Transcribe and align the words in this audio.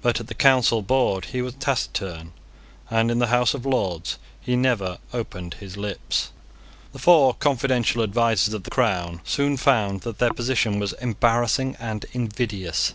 But 0.00 0.20
at 0.20 0.28
the 0.28 0.34
Council 0.34 0.80
board 0.80 1.24
he 1.24 1.42
was 1.42 1.54
taciturn; 1.54 2.32
and 2.88 3.10
in 3.10 3.18
the 3.18 3.26
House 3.26 3.52
of 3.52 3.66
Lords 3.66 4.16
he 4.40 4.54
never 4.54 4.98
opened 5.12 5.54
his 5.54 5.76
lips. 5.76 6.30
The 6.92 7.00
four 7.00 7.34
confidential 7.34 8.00
advisers 8.04 8.54
of 8.54 8.62
the 8.62 8.70
crown 8.70 9.22
soon 9.24 9.56
found 9.56 10.02
that 10.02 10.20
their 10.20 10.32
position 10.32 10.78
was 10.78 10.92
embarrassing 11.00 11.74
and 11.80 12.06
invidious. 12.12 12.94